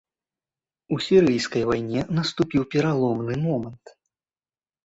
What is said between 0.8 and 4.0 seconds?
У сірыйскай вайне наступіў пераломны момант.